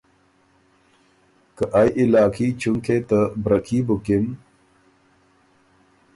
که 1.55 1.63
ائ 1.81 1.89
علاقي 2.01 2.47
چونکې 2.61 2.97
ته 3.09 3.19
برکي 3.43 3.79
بُکِن 3.87 4.25